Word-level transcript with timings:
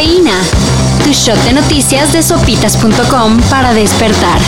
Cafeína. 0.00 0.40
Tu 1.04 1.12
shot 1.12 1.36
de 1.44 1.52
noticias 1.52 2.10
de 2.10 2.22
sopitas.com 2.22 3.38
para 3.50 3.74
despertar. 3.74 4.38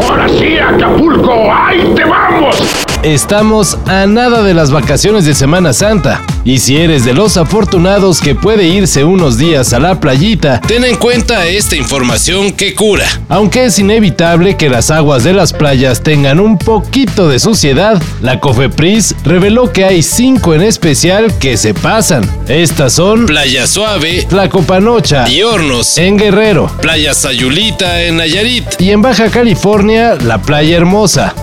¡Ahora 0.00 0.28
sí, 0.28 0.56
Acapulco! 0.56 1.52
¡Ahí 1.52 1.92
te 1.96 2.04
vamos! 2.04 2.89
Estamos 3.02 3.78
a 3.86 4.06
nada 4.06 4.42
de 4.42 4.52
las 4.52 4.70
vacaciones 4.70 5.24
de 5.24 5.34
Semana 5.34 5.72
Santa. 5.72 6.22
Y 6.44 6.58
si 6.58 6.76
eres 6.76 7.02
de 7.02 7.14
los 7.14 7.38
afortunados 7.38 8.20
que 8.20 8.34
puede 8.34 8.66
irse 8.66 9.04
unos 9.04 9.38
días 9.38 9.72
a 9.72 9.80
la 9.80 9.98
playita, 10.00 10.60
ten 10.60 10.84
en 10.84 10.96
cuenta 10.96 11.46
esta 11.46 11.76
información 11.76 12.52
que 12.52 12.74
cura. 12.74 13.06
Aunque 13.30 13.64
es 13.64 13.78
inevitable 13.78 14.58
que 14.58 14.68
las 14.68 14.90
aguas 14.90 15.24
de 15.24 15.32
las 15.32 15.54
playas 15.54 16.02
tengan 16.02 16.40
un 16.40 16.58
poquito 16.58 17.26
de 17.28 17.38
suciedad, 17.38 18.00
la 18.20 18.38
Cofepris 18.38 19.14
reveló 19.24 19.72
que 19.72 19.86
hay 19.86 20.02
cinco 20.02 20.52
en 20.52 20.60
especial 20.60 21.38
que 21.38 21.56
se 21.56 21.72
pasan. 21.72 22.28
Estas 22.48 22.92
son 22.92 23.24
Playa 23.24 23.66
Suave, 23.66 24.26
Tlacopanocha 24.28 25.26
y 25.26 25.42
Hornos 25.42 25.96
en 25.96 26.18
Guerrero, 26.18 26.70
Playa 26.82 27.14
Sayulita 27.14 28.02
en 28.02 28.18
Nayarit 28.18 28.78
y 28.78 28.90
en 28.90 29.00
Baja 29.00 29.30
California 29.30 30.16
la 30.16 30.42
Playa 30.42 30.76
Hermosa. 30.76 31.34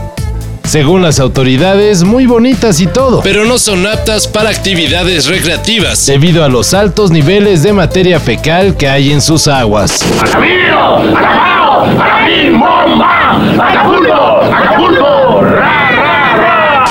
Según 0.67 1.01
las 1.01 1.21
autoridades, 1.21 2.03
muy 2.03 2.25
bonitas 2.25 2.81
y 2.81 2.87
todo, 2.87 3.21
pero 3.23 3.45
no 3.45 3.57
son 3.57 3.87
aptas 3.87 4.27
para 4.27 4.49
actividades 4.49 5.27
recreativas 5.27 6.05
debido 6.05 6.43
a 6.43 6.49
los 6.49 6.73
altos 6.73 7.09
niveles 7.09 7.63
de 7.63 7.71
materia 7.71 8.19
fecal 8.19 8.75
que 8.75 8.89
hay 8.89 9.13
en 9.13 9.21
sus 9.21 9.47
aguas. 9.47 10.05
¡Alabío! 10.21 10.97
¡Alabao! 11.17 11.85
¡Alabín! 11.85 12.59
¡Bomba! 12.59 13.39
¡Acapulco! 13.65 14.13
¡Acapulco! 14.13 15.41
¡Ra, 15.43 15.89
ra, 15.95 16.35
ra! 16.35 16.85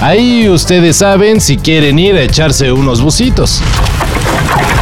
Ahí 0.00 0.48
ustedes 0.48 0.96
saben 0.96 1.40
si 1.40 1.56
quieren 1.56 2.00
ir 2.00 2.16
a 2.16 2.22
echarse 2.22 2.72
unos 2.72 3.00
bucitos. 3.00 3.62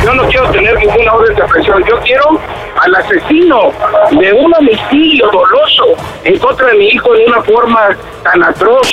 Yo 0.02 0.14
no 0.14 0.26
quiero 0.28 0.50
tener 0.50 0.74
ninguna 0.78 1.12
orden 1.12 1.36
de 1.36 1.42
aprehensión. 1.42 1.84
Yo 1.86 2.00
quiero 2.00 2.40
al 2.82 2.94
asesino 2.96 3.70
de 4.10 4.32
un 4.32 4.52
homicidio 4.54 5.26
doloso 5.30 5.84
en 6.24 6.38
contra 6.38 6.68
de 6.68 6.78
mi 6.78 6.86
hijo 6.88 7.12
de 7.12 7.26
una 7.26 7.42
forma 7.42 7.96
tan 8.24 8.42
atroz. 8.42 8.88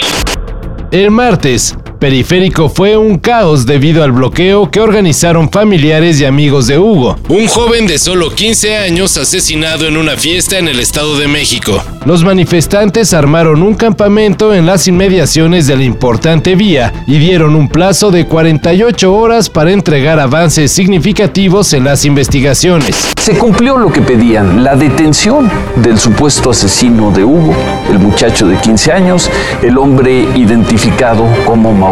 El 0.91 1.11
martes, 1.11 1.75
Periférico 1.99 2.69
fue 2.69 2.95
un 2.95 3.17
caos 3.17 3.65
debido 3.65 4.05
al 4.05 4.13
bloqueo 4.13 4.71
que 4.71 4.79
organizaron 4.79 5.49
familiares 5.49 6.21
y 6.21 6.25
amigos 6.25 6.67
de 6.67 6.79
Hugo, 6.79 7.17
un 7.27 7.45
joven 7.47 7.87
de 7.87 7.99
solo 7.99 8.33
15 8.33 8.77
años 8.77 9.17
asesinado 9.17 9.85
en 9.85 9.97
una 9.97 10.15
fiesta 10.15 10.57
en 10.57 10.69
el 10.69 10.79
Estado 10.79 11.17
de 11.17 11.27
México. 11.27 11.83
Los 12.05 12.23
manifestantes 12.23 13.13
armaron 13.13 13.61
un 13.61 13.75
campamento 13.75 14.53
en 14.53 14.65
las 14.65 14.87
inmediaciones 14.87 15.67
de 15.67 15.75
la 15.75 15.83
importante 15.83 16.55
vía 16.55 16.93
y 17.05 17.17
dieron 17.17 17.53
un 17.53 17.67
plazo 17.67 18.11
de 18.11 18.25
48 18.25 19.13
horas 19.13 19.49
para 19.49 19.73
entregar 19.73 20.21
avances 20.21 20.71
significativos 20.71 21.73
en 21.73 21.83
las 21.83 22.05
investigaciones. 22.05 22.95
Se 23.21 23.37
cumplió 23.37 23.77
lo 23.77 23.91
que 23.91 24.01
pedían, 24.01 24.63
la 24.63 24.77
detención 24.77 25.51
del 25.75 25.99
supuesto 25.99 26.51
asesino 26.51 27.11
de 27.11 27.25
Hugo, 27.25 27.53
el 27.91 27.99
muchacho 27.99 28.47
de 28.47 28.55
15 28.55 28.91
años, 28.93 29.29
el 29.61 29.77
hombre 29.77 30.25
identificado 30.35 31.27
como 31.45 31.73
Mauricio 31.73 31.88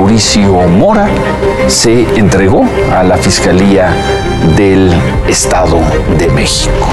Mora, 0.67 1.09
se 1.67 2.03
entregó 2.15 2.63
a 2.93 3.03
la 3.03 3.17
Fiscalía 3.17 3.89
del 4.55 4.93
Estado 5.27 5.79
de 6.19 6.29
México. 6.29 6.87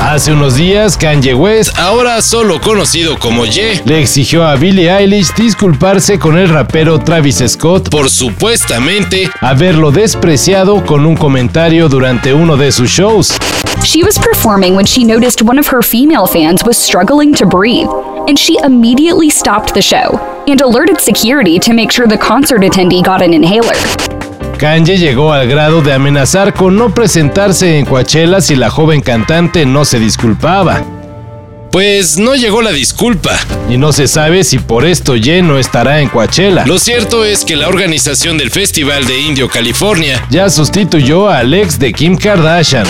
Hace 0.00 0.32
unos 0.32 0.54
días, 0.54 0.96
Kanye 0.96 1.34
West, 1.34 1.78
ahora 1.78 2.22
solo 2.22 2.60
conocido 2.60 3.18
como 3.18 3.44
Ye, 3.44 3.82
le 3.84 4.00
exigió 4.00 4.46
a 4.46 4.56
Billie 4.56 4.90
Eilish 4.90 5.34
disculparse 5.34 6.18
con 6.18 6.38
el 6.38 6.48
rapero 6.48 6.98
Travis 7.00 7.42
Scott 7.46 7.90
por 7.90 8.08
supuestamente 8.08 9.30
haberlo 9.40 9.90
despreciado 9.90 10.84
con 10.86 11.04
un 11.04 11.16
comentario 11.16 11.88
durante 11.88 12.32
uno 12.32 12.56
de 12.56 12.72
sus 12.72 12.88
shows. 12.88 13.32
She 13.82 14.02
was 14.02 14.18
performing 14.18 14.74
when 14.74 14.86
she 14.86 15.04
noticed 15.04 15.42
one 15.42 15.58
of 15.58 15.70
her 15.70 15.82
female 15.82 16.26
fans 16.26 16.64
was 16.64 16.78
struggling 16.78 17.34
to 17.34 17.46
breathe, 17.46 17.88
and 18.26 18.38
she 18.38 18.56
immediately 18.64 19.28
stopped 19.28 19.74
the 19.74 19.82
show 19.82 20.33
and 20.46 20.60
alerted 20.60 21.00
security 21.00 21.58
to 21.58 21.72
make 21.72 21.90
sure 21.90 22.06
the 22.06 22.18
concert 22.18 22.62
attendee 22.62 23.02
got 23.02 23.22
an 23.22 23.32
inhaler. 23.32 23.74
Kanye 24.58 24.96
llegó 24.96 25.32
al 25.32 25.46
grado 25.48 25.82
de 25.82 25.92
amenazar 25.92 26.54
con 26.54 26.76
no 26.76 26.94
presentarse 26.94 27.78
en 27.78 27.84
Coachella 27.84 28.40
si 28.40 28.54
la 28.54 28.70
joven 28.70 29.00
cantante 29.00 29.66
no 29.66 29.84
se 29.84 29.98
disculpaba. 29.98 30.82
Pues 31.70 32.18
no 32.18 32.36
llegó 32.36 32.62
la 32.62 32.70
disculpa, 32.70 33.36
y 33.68 33.76
no 33.76 33.92
se 33.92 34.06
sabe 34.06 34.44
si 34.44 34.60
por 34.60 34.84
esto 34.84 35.16
Ye 35.16 35.42
no 35.42 35.58
estará 35.58 36.00
en 36.00 36.08
Coachella. 36.08 36.64
Lo 36.66 36.78
cierto 36.78 37.24
es 37.24 37.44
que 37.44 37.56
la 37.56 37.66
organización 37.66 38.38
del 38.38 38.52
Festival 38.52 39.04
de 39.06 39.18
Indio, 39.18 39.48
California, 39.48 40.24
ya 40.30 40.48
sustituyó 40.50 41.28
al 41.28 41.52
ex 41.52 41.78
de 41.78 41.92
Kim 41.92 42.16
Kardashian. 42.16 42.86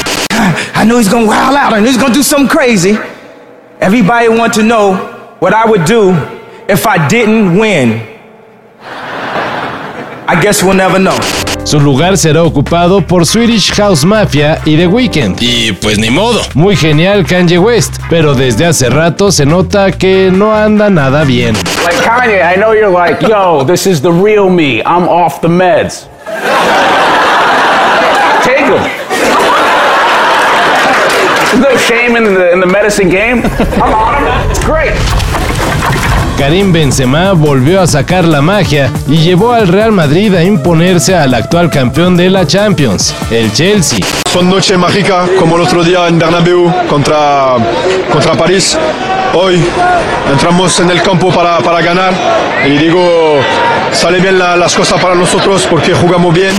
I 0.76 0.84
know 0.84 0.98
he's 0.98 1.09
gonna 1.10 1.26
wild 1.26 1.56
out. 1.56 1.72
I 1.72 1.81
know 1.81 1.88
he's 1.88 1.98
gonna 1.98 2.14
do 2.14 2.22
something 2.22 2.48
crazy. 2.48 2.98
Everybody 3.81 4.28
want 4.28 4.53
to 4.54 4.62
know 4.62 4.98
what 5.41 5.54
I 5.54 5.66
would 5.66 5.87
do 5.87 6.14
if 6.69 6.86
I 6.86 7.06
didn't 7.08 7.58
win. 7.58 8.02
I 10.26 10.41
guess 10.41 10.62
we'll 10.62 10.75
never 10.75 10.98
know. 10.98 11.19
Su 11.64 11.78
lugar 11.80 12.16
será 12.16 12.42
ocupado 12.42 13.00
por 13.06 13.25
Swedish 13.26 13.72
House 13.75 14.04
Mafia 14.04 14.58
y 14.64 14.76
The 14.76 14.86
Weeknd. 14.86 15.36
Y 15.41 15.72
pues 15.72 15.98
ni 15.98 16.10
modo. 16.10 16.41
Muy 16.54 16.76
genial 16.76 17.26
Kanye 17.26 17.58
West, 17.58 17.98
pero 18.08 18.34
desde 18.34 18.66
hace 18.66 18.88
rato 18.91 19.30
se 19.30 19.47
nota 19.47 19.92
que 19.92 20.30
no 20.32 20.54
anda 20.54 20.91
nada 20.91 21.25
bien. 21.25 21.54
Like 21.84 22.02
Kanye, 22.02 22.42
I 22.42 22.56
know 22.56 22.72
you're 22.72 22.91
like, 22.91 23.26
yo, 23.26 23.64
this 23.64 23.86
is 23.86 24.00
the 24.00 24.12
real 24.12 24.48
me. 24.50 24.82
I'm 24.84 25.08
off 25.08 25.41
the 25.41 25.48
meds. 25.48 26.06
Take 28.42 28.66
them. 28.66 28.82
There's 31.50 31.60
no 31.60 31.76
shame 31.76 32.16
in 32.16 32.25
the, 32.25 32.52
in 32.52 32.60
the 32.60 32.66
medicine 32.66 33.08
game. 33.08 33.42
I'm 33.81 33.94
on 33.94 34.25
them. 34.25 34.50
It's 34.50 34.64
great. 34.64 34.92
Karim 36.44 36.75
Benzema 36.75 37.32
volvió 37.32 37.81
a 37.81 37.87
sacar 37.87 38.27
la 38.27 38.43
magia 38.43 38.91
y 39.09 39.16
llevó 39.16 39.53
al 39.55 39.66
Real 39.66 39.93
Madrid 39.93 40.34
a 40.34 40.44
imponerse 40.44 41.16
al 41.16 41.32
actual 41.32 41.71
campeón 41.71 42.19
de 42.19 42.28
la 42.28 42.47
Champions, 42.47 43.15
el 43.31 43.50
Chelsea. 43.50 44.00
Son 44.31 44.50
noche 44.50 44.77
mágica 44.77 45.25
como 45.38 45.56
el 45.56 45.62
otro 45.62 45.82
día 45.82 46.06
en 46.06 46.19
Bernabéu 46.19 46.71
contra, 46.87 47.55
contra 48.12 48.34
París. 48.34 48.77
Hoy 49.32 49.59
entramos 50.31 50.78
en 50.81 50.91
el 50.91 51.00
campo 51.00 51.31
para, 51.32 51.60
para 51.60 51.81
ganar 51.81 52.12
y 52.66 52.76
digo, 52.76 53.41
sale 53.93 54.21
bien 54.21 54.38
la- 54.38 54.55
las 54.55 54.75
cosas 54.76 55.00
para 55.00 55.15
nosotros 55.15 55.66
porque 55.71 55.94
jugamos 55.94 56.34
bien. 56.34 56.53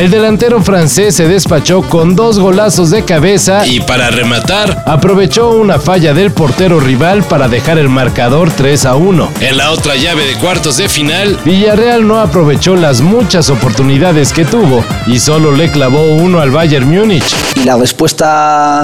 El 0.00 0.10
delantero 0.10 0.62
francés 0.62 1.14
se 1.14 1.28
despachó 1.28 1.82
con 1.82 2.16
dos 2.16 2.38
golazos 2.38 2.88
de 2.88 3.04
cabeza 3.04 3.66
y 3.66 3.80
para 3.80 4.08
rematar 4.08 4.82
aprovechó 4.86 5.50
una 5.50 5.78
falla 5.78 6.14
del 6.14 6.30
portero 6.30 6.80
rival 6.80 7.22
para 7.22 7.48
dejar 7.48 7.76
el 7.76 7.90
marcador 7.90 8.50
3 8.50 8.86
a 8.86 8.96
1. 8.96 9.28
En 9.42 9.58
la 9.58 9.70
otra 9.72 9.96
llave 9.96 10.24
de 10.24 10.36
cuartos 10.36 10.78
de 10.78 10.88
final, 10.88 11.38
Villarreal 11.44 12.08
no 12.08 12.18
aprovechó 12.18 12.76
las 12.76 13.02
muchas 13.02 13.50
oportunidades 13.50 14.32
que 14.32 14.46
tuvo 14.46 14.82
y 15.06 15.18
solo 15.18 15.52
le 15.52 15.70
clavó 15.70 16.02
uno 16.14 16.40
al 16.40 16.50
Bayern 16.50 16.88
Múnich. 16.88 17.36
Y 17.56 17.64
la 17.64 17.76
respuesta 17.76 18.82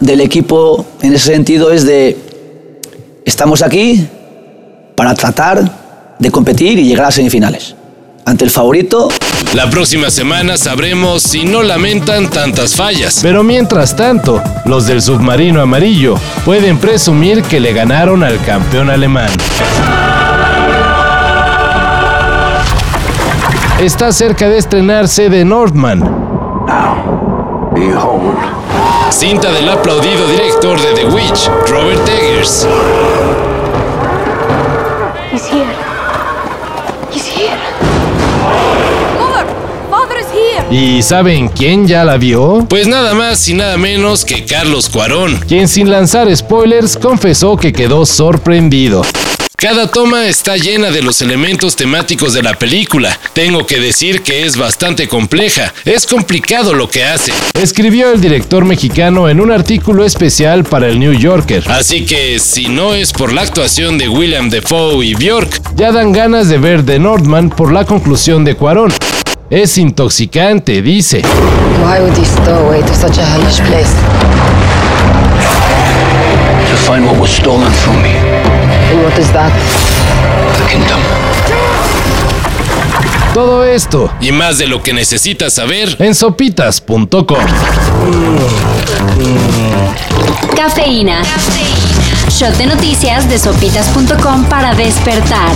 del 0.00 0.20
equipo 0.20 0.84
en 1.00 1.14
ese 1.14 1.30
sentido 1.32 1.70
es 1.70 1.86
de 1.86 2.16
estamos 3.24 3.62
aquí 3.62 4.04
para 4.96 5.14
tratar 5.14 6.16
de 6.18 6.30
competir 6.32 6.76
y 6.80 6.88
llegar 6.88 7.06
a 7.06 7.12
semifinales. 7.12 7.76
Ante 8.24 8.44
el 8.44 8.50
favorito, 8.50 9.08
La 9.56 9.70
próxima 9.70 10.10
semana 10.10 10.58
sabremos 10.58 11.22
si 11.22 11.46
no 11.46 11.62
lamentan 11.62 12.28
tantas 12.28 12.76
fallas. 12.76 13.20
Pero 13.22 13.42
mientras 13.42 13.96
tanto, 13.96 14.42
los 14.66 14.86
del 14.86 15.00
submarino 15.00 15.62
amarillo 15.62 16.16
pueden 16.44 16.76
presumir 16.76 17.42
que 17.42 17.58
le 17.58 17.72
ganaron 17.72 18.22
al 18.22 18.38
campeón 18.42 18.90
alemán. 18.90 19.30
Está 23.80 24.12
cerca 24.12 24.46
de 24.46 24.58
estrenarse 24.58 25.30
The 25.30 25.46
Northman. 25.46 26.02
Cinta 29.08 29.50
del 29.52 29.70
aplaudido 29.70 30.28
director 30.28 30.78
de 30.78 30.92
The 30.92 31.06
Witch, 31.06 31.48
Robert 31.70 32.06
Eggers. 32.06 32.66
He's 35.32 35.50
here. 35.50 35.95
¿Y 40.70 41.00
saben 41.02 41.48
quién 41.48 41.86
ya 41.86 42.04
la 42.04 42.16
vio? 42.16 42.66
Pues 42.68 42.88
nada 42.88 43.14
más 43.14 43.48
y 43.48 43.54
nada 43.54 43.76
menos 43.76 44.24
que 44.24 44.44
Carlos 44.44 44.88
Cuarón, 44.88 45.38
quien 45.46 45.68
sin 45.68 45.90
lanzar 45.90 46.34
spoilers 46.36 46.96
confesó 46.96 47.56
que 47.56 47.72
quedó 47.72 48.04
sorprendido. 48.04 49.02
Cada 49.56 49.90
toma 49.90 50.26
está 50.26 50.56
llena 50.56 50.90
de 50.90 51.02
los 51.02 51.22
elementos 51.22 51.76
temáticos 51.76 52.34
de 52.34 52.42
la 52.42 52.54
película. 52.54 53.16
Tengo 53.32 53.64
que 53.64 53.80
decir 53.80 54.22
que 54.22 54.44
es 54.44 54.58
bastante 54.58 55.08
compleja. 55.08 55.72
Es 55.84 56.04
complicado 56.04 56.74
lo 56.74 56.90
que 56.90 57.04
hace. 57.04 57.32
Escribió 57.54 58.12
el 58.12 58.20
director 58.20 58.66
mexicano 58.66 59.30
en 59.30 59.40
un 59.40 59.52
artículo 59.52 60.04
especial 60.04 60.64
para 60.64 60.88
el 60.88 60.98
New 60.98 61.14
Yorker. 61.14 61.64
Así 61.68 62.04
que 62.04 62.38
si 62.38 62.68
no 62.68 62.92
es 62.92 63.12
por 63.12 63.32
la 63.32 63.42
actuación 63.42 63.96
de 63.96 64.08
William 64.08 64.50
Defoe 64.50 65.06
y 65.06 65.14
Bjork, 65.14 65.74
ya 65.74 65.90
dan 65.90 66.12
ganas 66.12 66.48
de 66.48 66.58
ver 66.58 66.84
The 66.84 66.98
Northman 66.98 67.48
por 67.48 67.72
la 67.72 67.86
conclusión 67.86 68.44
de 68.44 68.56
Cuarón. 68.56 68.92
Es 69.50 69.78
intoxicante, 69.78 70.82
dice. 70.82 71.22
Why 71.82 72.00
would 72.00 72.16
he 72.16 72.24
stow 72.24 72.66
away 72.66 72.82
to 72.82 72.94
such 72.94 73.18
a 73.18 73.24
hellish 73.24 73.60
place? 73.60 73.90
To 76.70 76.76
find 76.76 77.06
what 77.06 77.18
was 77.20 77.30
stolen 77.30 77.70
from 77.72 78.02
me. 78.02 78.10
And 78.90 79.02
what 79.04 79.16
is 79.18 79.30
that? 79.32 79.52
The 80.58 80.64
kingdom. 80.70 80.98
Todo 83.34 83.64
esto 83.64 84.10
Y 84.20 84.32
más 84.32 84.56
de 84.56 84.66
lo 84.66 84.82
que 84.82 84.94
necesitas 84.94 85.52
saber. 85.52 85.94
en 86.00 86.14
sopitas.com. 86.14 87.36
Cafeína. 90.56 91.22
Shot 92.30 92.56
de 92.56 92.66
noticias 92.66 93.28
de 93.28 93.38
sopitas.com 93.38 94.44
para 94.46 94.74
despertar. 94.74 95.50